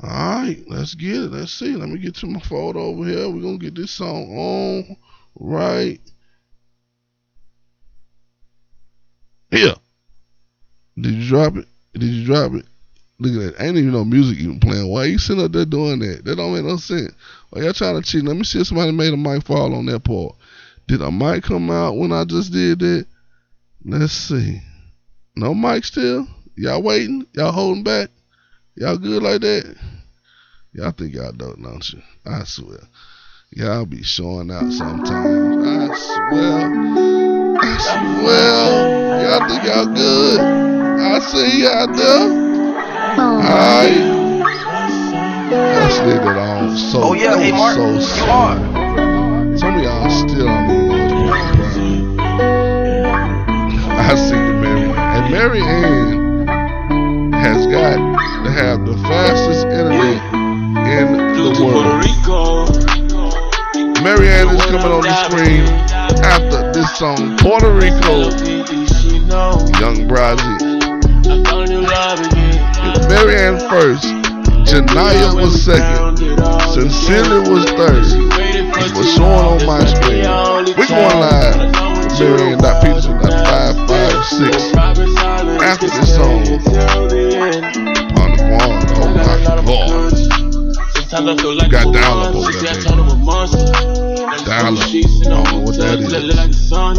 [0.00, 1.32] All right, let's get it.
[1.32, 1.74] Let's see.
[1.74, 3.28] Let me get to my photo over here.
[3.28, 4.96] We're going to get this song on
[5.34, 6.00] right
[9.50, 9.74] here.
[11.00, 11.66] Did you drop it?
[11.94, 12.66] Did you drop it?
[13.18, 13.64] Look at that.
[13.64, 14.88] Ain't even no music even playing.
[14.88, 16.24] Why you sitting up there doing that?
[16.24, 17.12] That don't make no sense.
[17.50, 18.24] Why y'all trying to cheat?
[18.24, 20.36] Let me see if somebody made a mic fall on that part.
[20.86, 23.06] Did a mic come out when I just did that?
[23.84, 24.60] Let's see.
[25.36, 26.26] No mic still?
[26.56, 27.26] Y'all waiting?
[27.32, 28.10] Y'all holding back?
[28.76, 29.76] Y'all good like that?
[30.72, 32.00] Y'all think y'all don't, don't you?
[32.24, 32.80] I swear.
[33.50, 35.66] Y'all be showing out sometimes.
[35.66, 36.72] I swear.
[37.60, 37.76] I
[38.20, 39.22] swear.
[39.22, 40.40] Y'all think y'all good?
[40.40, 42.52] I see y'all.
[43.20, 44.22] Alright.
[45.52, 49.58] Y'all slid it on so Oh yeah, hey Mark, so You are.
[49.58, 50.71] Some of y'all still don't
[54.12, 54.92] I see you, Mary.
[54.92, 56.46] And Mary Ann
[57.32, 57.96] has got
[58.44, 60.20] to have the fastest internet
[60.84, 62.04] in the world.
[64.04, 65.64] Mary Ann is coming on the screen
[66.22, 68.28] after this song, Puerto Rico,
[69.80, 70.60] Young Brazzy.
[72.94, 74.04] It's Mary Ann first,
[74.68, 76.18] Janaya was second,
[76.74, 78.04] Sincerely was third.
[78.04, 80.26] It was showing on my screen.
[80.76, 81.72] We're going live
[82.22, 83.31] Mary Ann Peterson
[84.30, 85.62] at 556.
[85.62, 86.46] After this song,
[88.18, 90.14] on the one, oh my lord.
[90.94, 92.52] Sometimes I feel like Got a dial up over monster.
[92.52, 92.84] there, See, I baby.
[92.84, 93.66] turn up a monster.
[94.44, 94.88] Dial up.
[94.88, 96.36] Sheets and I don't I'm know what that look is.
[96.36, 96.96] like the sun.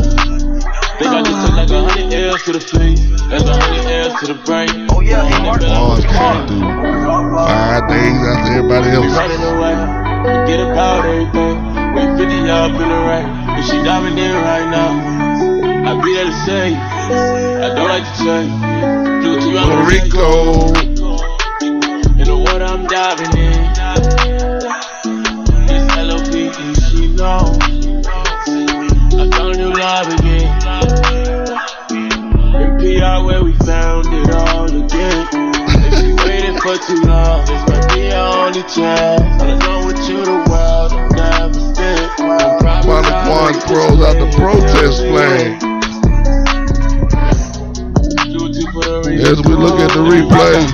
[0.99, 3.01] Think I just took like a hundred L's to the face.
[3.29, 4.87] That's a hundred L's to the brain.
[4.91, 5.61] Oh yeah, hey Mark.
[5.61, 6.67] One came through
[7.47, 9.13] five days after everybody else.
[9.15, 9.75] running away.
[10.27, 11.57] Forget about everything.
[11.95, 13.27] We 50 up in the rain.
[13.59, 14.91] If she diving in right now,
[15.89, 16.75] I be there to say.
[17.05, 18.51] I don't like to change.
[19.23, 20.31] Flew to Puerto Rico.
[22.15, 23.67] You know what I'm diving in.
[25.67, 27.59] It's L-O-P-E, she know.
[29.19, 30.47] I found new love again.
[32.55, 35.27] In PR where we found it all again.
[35.83, 39.41] If she waited for too long, this might be our only chance.
[39.41, 42.11] All alone with you, the world will never stand.
[42.83, 45.72] Kwame Kwan throws out the protest flag
[49.25, 50.67] as we look at the replay.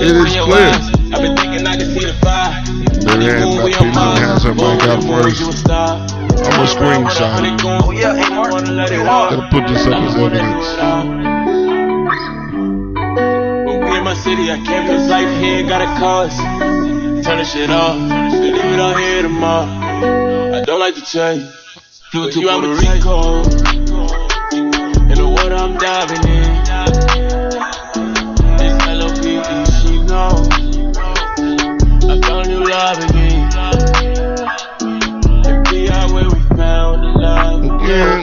[0.00, 0.72] It is clear.
[1.12, 2.64] I've been thinking I can see the fire.
[3.04, 5.68] Mary Ann Dot Peterson has her mic out first.
[5.68, 7.58] I'm a screenshot.
[7.84, 8.52] Oh yeah, hey Mark.
[8.66, 9.30] You are.
[9.30, 10.68] Gotta put this up as evidence.
[13.66, 16.36] When we in my city, I can't miss life here, got a cause.
[17.24, 17.98] Turn the shit off,
[18.40, 20.54] leave it all here tomorrow.
[20.54, 21.44] I don't like to change.
[22.10, 23.42] Flew to Puerto Rico.
[25.08, 26.37] You know what I'm diving in.
[32.78, 33.50] love again.
[35.66, 38.22] The I where we found the love again.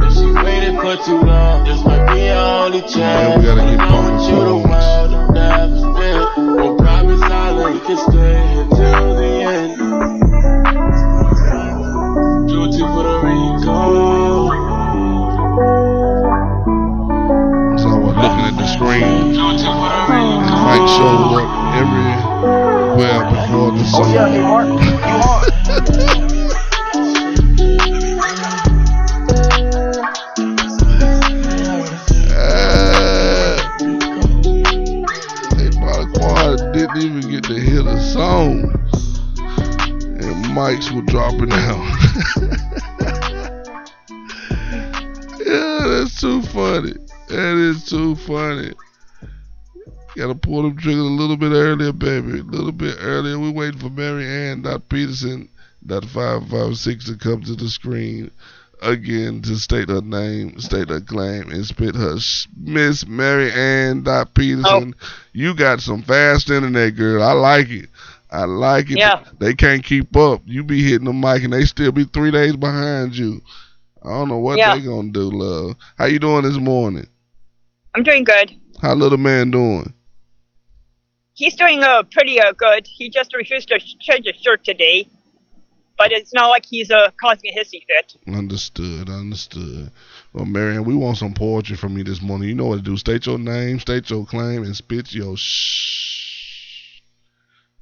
[0.00, 2.94] If she waited for too long, this might be our only chance.
[2.94, 6.26] Man, we gotta get with you the world of never spent.
[7.86, 9.72] Can stay until the end.
[17.76, 19.36] I looking at the screen.
[20.66, 23.35] Mike showed up everywhere.
[23.48, 24.66] Oh yeah, you hard.
[35.56, 35.70] Hey,
[36.14, 38.64] Quad didn't even get to hear the song.
[40.20, 41.86] And mics were dropping out.
[45.46, 46.94] yeah, that's too funny.
[47.28, 48.72] That is too funny.
[50.16, 52.38] Gotta pull them triggers a little bit earlier, baby.
[52.40, 53.38] A little bit earlier.
[53.38, 54.62] We're waiting for Mary Ann.
[54.62, 55.48] Dot Peterson.
[55.84, 58.30] Dot five five six to come to the screen
[58.82, 64.02] again to state her name, state her claim, and spit her sh- Miss Mary Ann.
[64.02, 64.94] Dot Peterson.
[65.00, 65.08] Oh.
[65.32, 67.22] You got some fast internet, girl.
[67.22, 67.88] I like it.
[68.30, 68.98] I like it.
[68.98, 69.22] Yeah.
[69.38, 70.40] They can't keep up.
[70.46, 73.40] You be hitting the mic and they still be three days behind you.
[74.02, 74.74] I don't know what Yeah.
[74.76, 75.76] they gonna do, love.
[75.98, 77.06] How you doing this morning?
[77.94, 78.52] I'm doing good.
[78.82, 79.92] How little man doing?
[81.36, 82.86] He's doing uh, pretty uh, good.
[82.86, 85.06] He just refused to sh- change his shirt today.
[85.98, 88.16] But it's not like he's uh, causing a hissy fit.
[88.26, 89.90] Understood, understood.
[90.32, 92.48] Well, Marianne, we want some poetry from you this morning.
[92.48, 92.96] You know what to do.
[92.96, 97.02] State your name, state your claim, and spit your shh.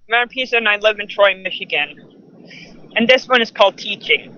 [0.09, 2.51] Mary Pisa and I live in Troy, Michigan.
[2.97, 4.35] And this one is called teaching.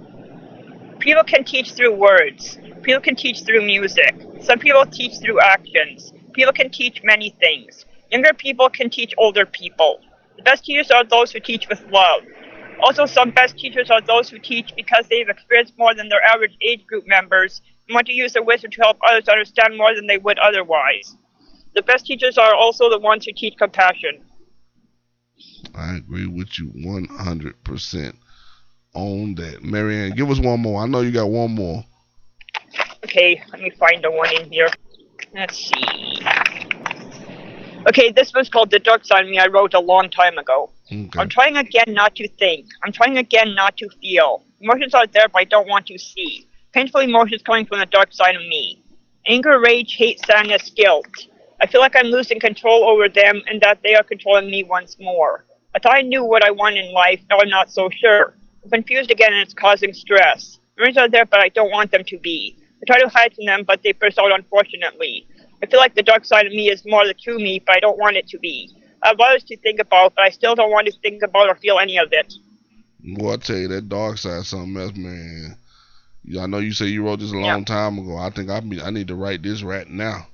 [0.99, 2.59] People can teach through words.
[2.83, 4.15] People can teach through music.
[4.43, 6.13] Some people teach through actions.
[6.35, 7.87] People can teach many things.
[8.11, 10.01] Younger people can teach older people.
[10.37, 12.23] The best teachers are those who teach with love.
[12.81, 16.57] Also, some best teachers are those who teach because they've experienced more than their average
[16.61, 20.07] age group members and want to use their wisdom to help others understand more than
[20.07, 21.17] they would otherwise.
[21.75, 24.25] The best teachers are also the ones who teach compassion.
[25.75, 28.17] I agree with you 100%
[28.95, 29.63] on that.
[29.63, 30.83] Marianne, give us one more.
[30.83, 31.85] I know you got one more.
[33.05, 34.69] Okay, let me find the one in here.
[35.35, 36.23] Let's see.
[37.89, 40.71] Okay, this one's called The Dark Side of Me I wrote a long time ago.
[40.91, 41.09] Okay.
[41.17, 42.67] I'm trying again not to think.
[42.83, 44.43] I'm trying again not to feel.
[44.61, 46.49] Emotions are there, but I don't want to see.
[46.73, 48.83] Painful emotions coming from the dark side of me.
[49.29, 51.07] Anger, rage, hate, sadness, guilt.
[51.61, 54.97] I feel like I'm losing control over them and that they are controlling me once
[54.99, 55.45] more.
[55.75, 58.35] I thought I knew what I want in life, now I'm not so sure.
[58.65, 60.59] I'm confused again and it's causing stress.
[60.77, 62.57] Memories are there, but I don't want them to be.
[62.83, 65.27] I try to hide from them, but they burst out unfortunately.
[65.67, 67.81] I feel like the dark side of me is more the true me, but I
[67.81, 68.71] don't want it to be.
[69.03, 71.57] I have others to think about, but I still don't want to think about or
[71.57, 72.33] feel any of it.
[73.19, 75.57] Well, I tell you, that dark side something else, man.
[76.41, 77.65] I know you say you wrote this a long Yeah.
[77.65, 78.17] time ago.
[78.17, 80.27] I think I be, I need to write this right now.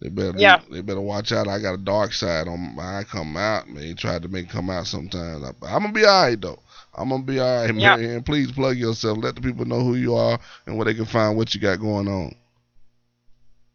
[0.00, 0.60] They better Yeah.
[0.70, 1.48] they better watch out.
[1.48, 3.82] I got a dark side on my I come out, man.
[3.82, 5.44] He tried to make it come out sometimes.
[5.44, 6.60] I, I'm gonna be alright though.
[6.94, 7.96] I'm gonna be alright, Yeah.
[7.96, 8.22] man.
[8.22, 9.18] Please plug yourself.
[9.22, 11.80] Let the people know who you are and where they can find what you got
[11.80, 12.34] going on.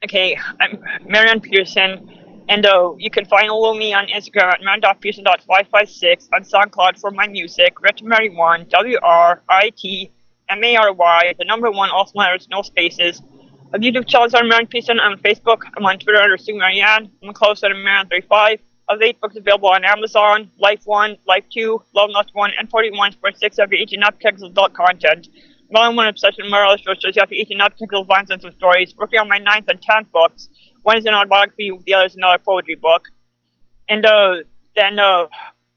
[0.04, 2.10] Okay, I'm Marianne Pearson,
[2.50, 7.80] and uh, you can follow me on Instagram at marianne.pearson.556, on SoundCloud for my music,
[7.80, 10.10] Rich Mary 1, W R I T
[10.50, 13.22] M A R Y, the number one, all letters, no spaces.
[13.74, 15.00] A YouTube channels on Marianne Pearson.
[15.00, 15.62] On Facebook.
[15.78, 17.10] I'm on Twitter under Sue Marianne.
[17.24, 18.60] I'm close at Marianne35.
[18.90, 23.14] Of eight books available on Amazon, Life 1, Life 2, Love Lost 1, and 41
[23.22, 25.30] for 6 of your 18 up adult content.
[25.72, 28.94] Volume 1 Obsession Moral Illustrations after 18 up technical violence and some stories.
[28.98, 30.50] Working on my ninth and tenth books.
[30.84, 33.08] One is an autobiography, the other is another poetry book.
[33.88, 34.38] And uh,
[34.76, 35.28] then uh,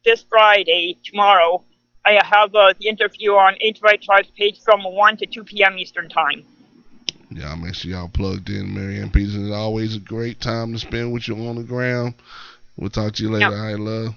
[0.05, 1.63] this Friday, tomorrow,
[2.05, 5.79] I have uh, the interview on Ancient Right Tribes page from 1 to 2 p.m.
[5.79, 6.45] Eastern Time.
[7.31, 9.47] Y'all make sure y'all plugged in, Marianne Peterson.
[9.47, 12.15] It's always a great time to spend with you on the ground.
[12.77, 13.51] We'll talk to you later.
[13.51, 13.59] Yep.
[13.59, 14.15] All right, love.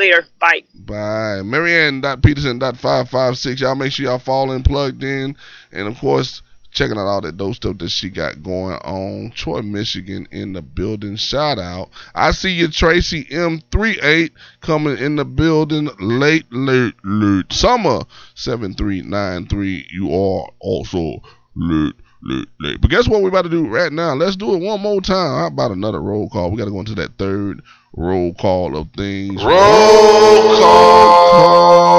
[0.00, 0.26] Later.
[0.40, 0.64] Bye.
[0.74, 1.42] Bye.
[1.44, 3.60] Marianne.peterson.556.
[3.60, 5.36] Y'all make sure y'all fall in, plugged in.
[5.72, 6.40] And of course,
[6.70, 9.30] checking out all that dope stuff that she got going on.
[9.34, 11.16] Troy, Michigan in the building.
[11.16, 11.90] Shout out.
[12.14, 14.30] I see you, Tracy M38,
[14.62, 17.52] coming in the building late, late, late.
[17.52, 18.00] Summer
[18.36, 19.88] 7393.
[19.92, 21.20] You are also
[21.54, 21.94] late.
[22.22, 24.14] But guess what we're about to do right now?
[24.14, 25.40] Let's do it one more time.
[25.40, 26.50] How about another roll call?
[26.50, 27.62] We got to go into that third
[27.94, 29.42] roll call of things.
[29.42, 31.90] Roll call.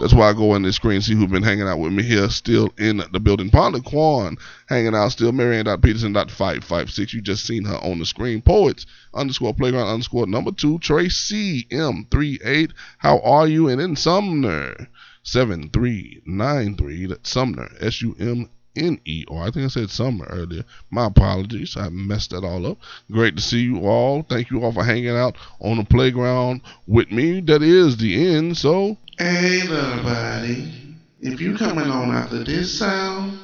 [0.00, 2.28] That's why I go in the screen see who's been hanging out with me here,
[2.28, 3.50] still in the building.
[3.50, 4.36] Ponda Quan
[4.68, 5.30] hanging out still.
[5.32, 7.12] Marianne.peterson.556.
[7.12, 8.42] You just seen her on the screen.
[8.42, 10.78] Poets underscore playground underscore number two.
[10.80, 12.72] Tracy M38.
[12.98, 13.68] How are you?
[13.68, 14.88] And in Sumner
[15.22, 17.06] 7393.
[17.06, 17.70] That's Sumner.
[17.78, 19.46] S U M N E R.
[19.46, 20.64] I think I said Summer earlier.
[20.90, 21.76] My apologies.
[21.76, 22.78] I messed that all up.
[23.10, 24.22] Great to see you all.
[24.22, 27.40] Thank you all for hanging out on the playground with me.
[27.40, 28.56] That is the end.
[28.56, 30.96] So Hey, little buddy.
[31.20, 33.38] If you coming on after this sound,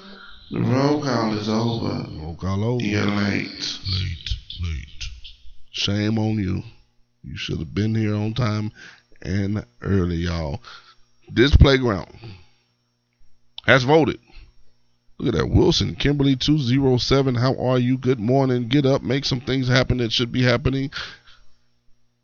[0.50, 2.06] the roll call is over.
[2.20, 2.84] roll call over.
[2.84, 3.78] You're late.
[3.92, 4.30] Late,
[4.62, 5.04] late.
[5.70, 6.62] Shame on you.
[7.22, 8.72] You should have been here on time
[9.22, 10.60] and early, y'all.
[11.30, 12.08] This playground
[13.66, 14.18] has voted.
[15.20, 15.50] Look at that.
[15.50, 17.34] Wilson, Kimberly 207.
[17.34, 17.98] How are you?
[17.98, 18.68] Good morning.
[18.68, 19.02] Get up.
[19.02, 20.92] Make some things happen that should be happening.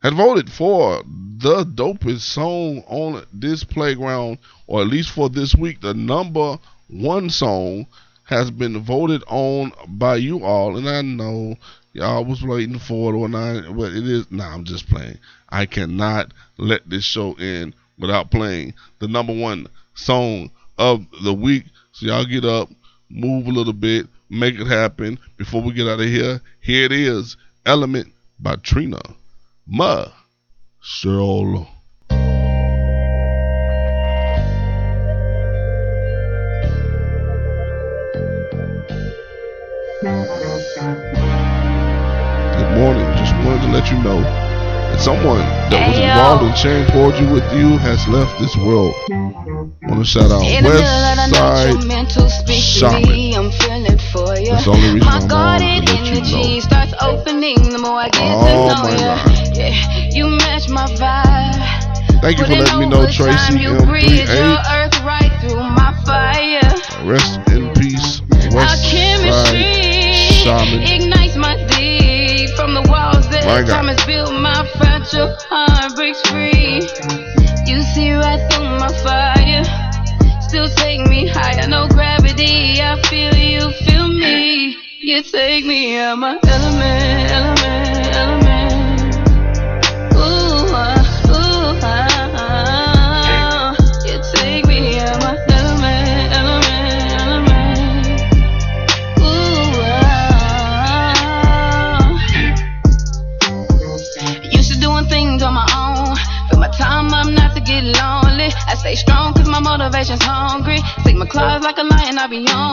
[0.00, 4.38] Had voted for the dopest song on this playground,
[4.68, 5.80] or at least for this week.
[5.80, 7.88] The number one song
[8.22, 10.76] has been voted on by you all.
[10.76, 11.56] And I know
[11.94, 14.30] y'all was waiting for it or not, but it is.
[14.30, 15.18] Nah, I'm just playing.
[15.48, 21.64] I cannot let this show end without playing the number one song of the week.
[21.90, 22.68] So y'all get up,
[23.14, 26.40] move a little bit, make it happen before we get out of here.
[26.60, 29.00] Here it is Element by Trina.
[29.66, 30.06] Ma.
[30.82, 31.68] Solo.
[40.02, 40.10] Good
[42.78, 43.06] morning.
[43.16, 44.43] Just wanted to let you know
[45.00, 45.40] someone
[45.70, 46.08] that was Ayo.
[46.10, 48.94] involved in sharing poetry with you has left this world.
[49.88, 53.02] Want to shout out In the middle of the West Side mental Shaman.
[53.08, 53.34] me.
[53.34, 54.50] I'm feeling for you.
[54.52, 56.60] That's the only reason my I'm on, to let you know.
[56.60, 58.96] starts opening the more I get Oh, to know my.
[58.96, 59.56] God.
[59.56, 59.74] Yeah,
[60.10, 62.20] you match my vibe.
[62.22, 65.04] Thank you for letting me know, Tracy you breathe M38.
[65.04, 66.64] right through my fire.
[67.04, 69.50] Rest in peace, Our West Side
[70.44, 70.84] Shaman.
[73.44, 73.84] My God.
[73.84, 74.32] has built.
[74.32, 76.80] My fragile heart breaks free.
[77.66, 80.40] You see right through my fire.
[80.40, 82.80] Still take me higher, no gravity.
[82.80, 84.76] I feel you, feel me.
[85.00, 87.83] You take me out my element, element.
[112.24, 112.63] A be on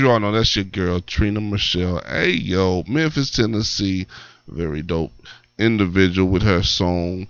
[0.00, 2.02] As you all know, that's your girl Trina Machelle.
[2.06, 4.06] Hey yo, Memphis, Tennessee,
[4.48, 5.12] very dope
[5.58, 7.26] individual with her song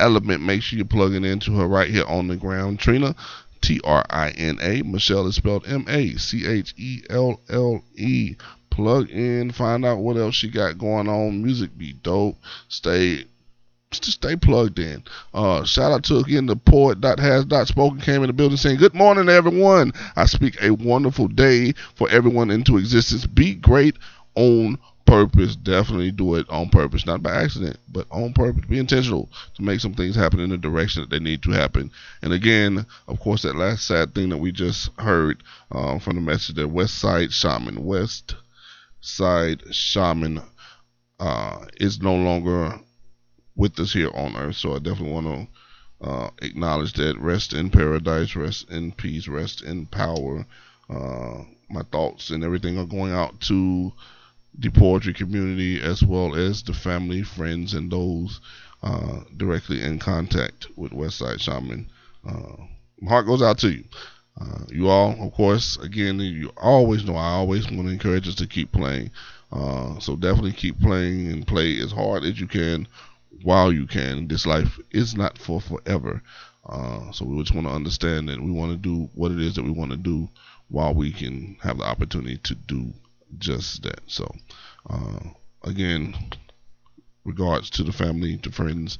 [0.00, 0.42] Element.
[0.42, 2.80] Make sure you're plugging into her right here on the ground.
[2.80, 3.14] Trina,
[3.60, 4.82] T R I N A.
[4.82, 8.34] Machelle is spelled M A C H E L L E.
[8.68, 11.44] Plug in, find out what else she got going on.
[11.44, 12.36] Music be dope.
[12.66, 13.26] Stay
[13.92, 15.02] stay plugged in.
[15.32, 18.56] Uh, shout out to again the poet dot has dot spoken came in the building
[18.56, 19.92] saying, Good morning everyone.
[20.16, 23.26] I speak a wonderful day for everyone into existence.
[23.26, 23.96] Be great
[24.34, 25.56] on purpose.
[25.56, 28.64] Definitely do it on purpose, not by accident, but on purpose.
[28.68, 31.90] Be intentional to make some things happen in the direction that they need to happen.
[32.22, 36.20] And again, of course, that last sad thing that we just heard um, from the
[36.20, 38.34] message that West Side Shaman, West
[39.00, 40.42] Side Shaman,
[41.18, 42.78] uh, is no longer
[43.58, 44.56] with us here on earth.
[44.56, 45.26] So I definitely want
[46.00, 47.18] to uh, acknowledge that.
[47.18, 50.46] Rest in paradise, rest in peace, rest in power.
[50.88, 53.92] Uh, my thoughts and everything are going out to
[54.58, 58.40] the poetry community as well as the family, friends, and those
[58.82, 61.90] uh, directly in contact with Westside Shaman.
[62.26, 62.64] Uh,
[63.00, 63.84] my heart goes out to you.
[64.40, 68.36] Uh, you all, of course, again, you always know I always want to encourage us
[68.36, 69.10] to keep playing.
[69.50, 72.86] Uh, so definitely keep playing and play as hard as you can
[73.42, 74.28] while you can.
[74.28, 76.22] This life is not for forever.
[76.66, 79.54] Uh, so we just want to understand that we want to do what it is
[79.54, 80.28] that we want to do
[80.68, 82.92] while we can have the opportunity to do
[83.38, 84.00] just that.
[84.06, 84.30] So,
[84.88, 85.20] uh,
[85.64, 86.14] again,
[87.24, 88.98] regards to the family, to friends,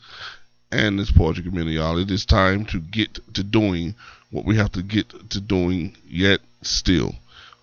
[0.71, 1.99] and this poetry community, y'all.
[1.99, 3.95] It is time to get to doing
[4.31, 7.15] what we have to get to doing yet still.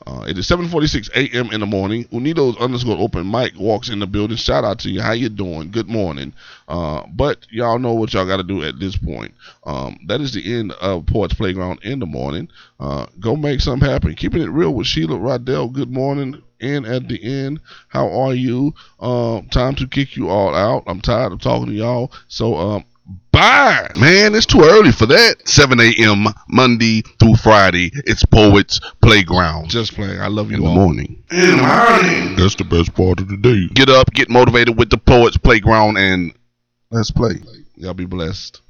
[0.08, 1.50] Uh, it is 7:46 a.m.
[1.52, 2.06] in the morning.
[2.06, 4.38] Unidos underscore open mic walks in the building.
[4.38, 5.02] Shout out to you.
[5.02, 5.72] How you doing?
[5.72, 6.34] Good morning.
[6.68, 9.34] Uh, but y'all know what y'all got to do at this point.
[9.66, 12.50] Um, that is the end of Poets Playground in the morning.
[12.80, 14.14] Uh, go make something happen.
[14.16, 15.72] Keeping it real with Sheila Rodell.
[15.74, 16.42] Good morning.
[16.62, 18.74] And at the end, how are you?
[19.00, 20.84] Um, time to kick you all out.
[20.88, 22.12] I'm tired of talking to y'all.
[22.28, 22.86] So um,
[23.32, 23.92] Bye.
[24.00, 25.48] Man, it's too early for that.
[25.48, 26.28] 7 a.m.
[26.48, 27.92] Monday through Friday.
[28.06, 29.70] It's Poets Playground.
[29.70, 30.20] Just playing.
[30.22, 30.74] I love you in all.
[30.74, 31.22] morning.
[31.32, 32.36] In the morning.
[32.38, 33.68] That's the best part of the day.
[33.74, 36.34] Get up, get motivated with the Poets Playground, and
[36.92, 37.42] let's play.
[37.76, 38.62] Y'all be blessed.